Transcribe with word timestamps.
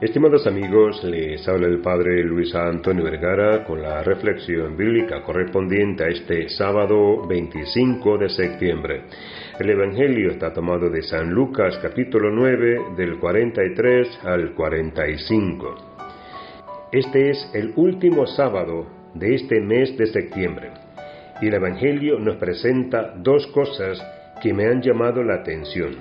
Estimados 0.00 0.46
amigos, 0.46 1.04
les 1.04 1.46
habla 1.46 1.66
el 1.66 1.82
Padre 1.82 2.24
Luis 2.24 2.54
Antonio 2.54 3.04
Vergara 3.04 3.64
con 3.64 3.82
la 3.82 4.02
reflexión 4.02 4.74
bíblica 4.74 5.22
correspondiente 5.22 6.04
a 6.04 6.08
este 6.08 6.48
sábado 6.48 7.26
25 7.28 8.16
de 8.16 8.30
septiembre. 8.30 9.02
El 9.58 9.68
Evangelio 9.68 10.30
está 10.30 10.54
tomado 10.54 10.88
de 10.88 11.02
San 11.02 11.28
Lucas 11.28 11.78
capítulo 11.82 12.30
9 12.30 12.94
del 12.96 13.18
43 13.18 14.20
al 14.24 14.54
45. 14.54 15.74
Este 16.92 17.28
es 17.28 17.50
el 17.52 17.74
último 17.76 18.26
sábado 18.26 18.86
de 19.12 19.34
este 19.34 19.60
mes 19.60 19.98
de 19.98 20.06
septiembre 20.06 20.70
y 21.42 21.48
el 21.48 21.54
Evangelio 21.54 22.18
nos 22.18 22.36
presenta 22.36 23.12
dos 23.18 23.46
cosas 23.48 24.02
que 24.42 24.54
me 24.54 24.64
han 24.64 24.80
llamado 24.80 25.22
la 25.22 25.34
atención. 25.34 25.94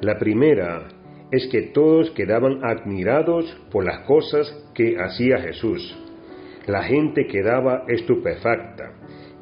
La 0.00 0.18
primera 0.18 0.82
es 1.30 1.46
que 1.48 1.62
todos 1.62 2.10
quedaban 2.10 2.64
admirados 2.64 3.44
por 3.70 3.84
las 3.84 4.00
cosas 4.06 4.52
que 4.74 4.96
hacía 4.98 5.38
Jesús. 5.38 5.96
La 6.66 6.82
gente 6.82 7.26
quedaba 7.26 7.84
estupefacta, 7.88 8.92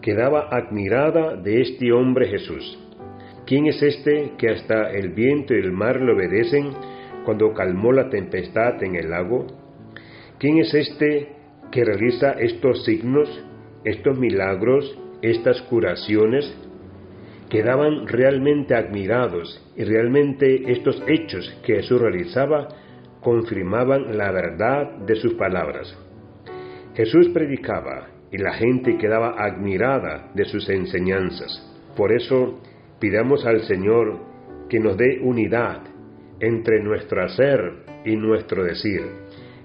quedaba 0.00 0.48
admirada 0.50 1.36
de 1.36 1.62
este 1.62 1.92
hombre 1.92 2.28
Jesús. 2.28 2.78
¿Quién 3.46 3.66
es 3.66 3.82
este 3.82 4.32
que 4.36 4.50
hasta 4.50 4.90
el 4.90 5.10
viento 5.10 5.54
y 5.54 5.58
el 5.58 5.72
mar 5.72 6.00
le 6.00 6.12
obedecen 6.12 6.70
cuando 7.24 7.52
calmó 7.54 7.92
la 7.92 8.10
tempestad 8.10 8.82
en 8.82 8.94
el 8.94 9.10
lago? 9.10 9.46
¿Quién 10.38 10.58
es 10.58 10.72
este 10.74 11.32
que 11.72 11.84
realiza 11.84 12.32
estos 12.32 12.84
signos, 12.84 13.28
estos 13.84 14.18
milagros, 14.18 14.98
estas 15.22 15.60
curaciones? 15.62 16.54
Quedaban 17.48 18.06
realmente 18.06 18.74
admirados 18.74 19.60
y 19.76 19.84
realmente 19.84 20.70
estos 20.70 21.02
hechos 21.06 21.48
que 21.64 21.76
Jesús 21.76 22.00
realizaba 22.00 22.68
confirmaban 23.20 24.16
la 24.16 24.30
verdad 24.30 24.98
de 24.98 25.16
sus 25.16 25.34
palabras. 25.34 25.96
Jesús 26.94 27.28
predicaba 27.28 28.08
y 28.30 28.38
la 28.38 28.52
gente 28.54 28.98
quedaba 28.98 29.34
admirada 29.38 30.30
de 30.34 30.44
sus 30.44 30.68
enseñanzas. 30.68 31.64
Por 31.96 32.12
eso 32.12 32.60
pidamos 33.00 33.46
al 33.46 33.62
Señor 33.62 34.18
que 34.68 34.80
nos 34.80 34.96
dé 34.96 35.20
unidad 35.22 35.82
entre 36.40 36.82
nuestro 36.82 37.24
hacer 37.24 37.84
y 38.04 38.16
nuestro 38.16 38.62
decir, 38.64 39.02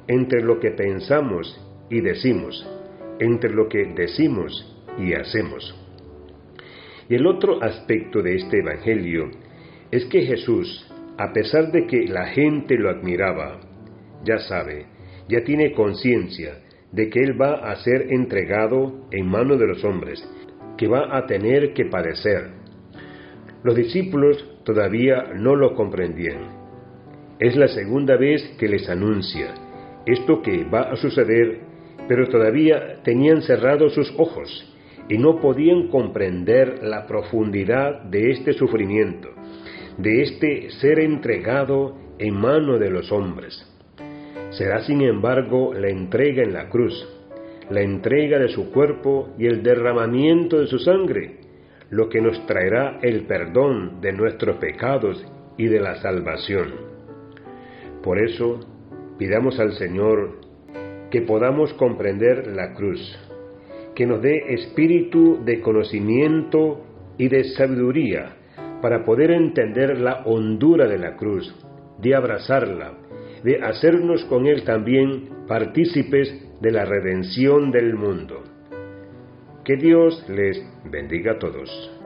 entre 0.07 0.41
lo 0.41 0.59
que 0.59 0.71
pensamos 0.71 1.59
y 1.89 2.01
decimos, 2.01 2.67
entre 3.19 3.51
lo 3.51 3.67
que 3.67 3.85
decimos 3.95 4.81
y 4.97 5.13
hacemos. 5.13 5.82
Y 7.09 7.15
el 7.15 7.27
otro 7.27 7.61
aspecto 7.61 8.21
de 8.21 8.35
este 8.35 8.59
Evangelio 8.59 9.29
es 9.91 10.05
que 10.05 10.21
Jesús, 10.21 10.89
a 11.17 11.31
pesar 11.33 11.71
de 11.71 11.85
que 11.85 12.07
la 12.07 12.27
gente 12.27 12.77
lo 12.77 12.89
admiraba, 12.89 13.59
ya 14.23 14.39
sabe, 14.39 14.85
ya 15.27 15.43
tiene 15.43 15.73
conciencia 15.73 16.59
de 16.91 17.09
que 17.09 17.19
Él 17.19 17.39
va 17.39 17.71
a 17.71 17.75
ser 17.77 18.11
entregado 18.11 19.07
en 19.11 19.27
manos 19.27 19.59
de 19.59 19.67
los 19.67 19.83
hombres, 19.83 20.23
que 20.77 20.87
va 20.87 21.17
a 21.17 21.25
tener 21.25 21.73
que 21.73 21.85
padecer. 21.85 22.51
Los 23.63 23.75
discípulos 23.75 24.61
todavía 24.63 25.33
no 25.35 25.55
lo 25.55 25.75
comprendían. 25.75 26.63
Es 27.39 27.55
la 27.55 27.67
segunda 27.67 28.15
vez 28.15 28.43
que 28.59 28.67
les 28.67 28.89
anuncia 28.89 29.53
esto 30.05 30.41
que 30.41 30.63
va 30.65 30.91
a 30.91 30.95
suceder, 30.95 31.59
pero 32.07 32.27
todavía 32.27 33.01
tenían 33.03 33.41
cerrados 33.41 33.93
sus 33.93 34.13
ojos 34.17 34.72
y 35.09 35.17
no 35.17 35.39
podían 35.39 35.89
comprender 35.89 36.83
la 36.83 37.05
profundidad 37.05 38.03
de 38.03 38.31
este 38.31 38.53
sufrimiento, 38.53 39.29
de 39.97 40.21
este 40.21 40.69
ser 40.71 40.99
entregado 40.99 41.97
en 42.17 42.35
mano 42.35 42.77
de 42.77 42.89
los 42.89 43.11
hombres. 43.11 43.69
Será 44.51 44.81
sin 44.81 45.01
embargo 45.01 45.73
la 45.73 45.89
entrega 45.89 46.43
en 46.43 46.53
la 46.53 46.69
cruz, 46.69 46.93
la 47.69 47.81
entrega 47.81 48.39
de 48.39 48.49
su 48.49 48.71
cuerpo 48.71 49.33
y 49.37 49.47
el 49.47 49.63
derramamiento 49.63 50.59
de 50.59 50.67
su 50.67 50.79
sangre, 50.79 51.39
lo 51.89 52.09
que 52.09 52.21
nos 52.21 52.45
traerá 52.45 52.99
el 53.01 53.25
perdón 53.25 54.01
de 54.01 54.13
nuestros 54.13 54.57
pecados 54.57 55.25
y 55.57 55.65
de 55.67 55.79
la 55.79 55.95
salvación. 56.01 56.73
Por 58.01 58.19
eso, 58.19 58.59
pidamos 59.17 59.59
al 59.59 59.73
Señor 59.73 60.39
que 61.09 61.21
podamos 61.21 61.73
comprender 61.73 62.47
la 62.47 62.73
cruz, 62.73 62.99
que 63.95 64.05
nos 64.05 64.21
dé 64.21 64.53
espíritu 64.53 65.43
de 65.43 65.61
conocimiento 65.61 66.85
y 67.17 67.27
de 67.27 67.43
sabiduría 67.55 68.35
para 68.81 69.03
poder 69.05 69.31
entender 69.31 69.99
la 69.99 70.23
hondura 70.25 70.87
de 70.87 70.97
la 70.97 71.15
cruz, 71.15 71.53
de 71.99 72.15
abrazarla, 72.15 72.93
de 73.43 73.61
hacernos 73.61 74.25
con 74.25 74.45
Él 74.47 74.63
también 74.63 75.29
partícipes 75.47 76.33
de 76.59 76.71
la 76.71 76.85
redención 76.85 77.71
del 77.71 77.95
mundo. 77.95 78.43
Que 79.63 79.77
Dios 79.77 80.25
les 80.27 80.61
bendiga 80.89 81.33
a 81.33 81.39
todos. 81.39 82.02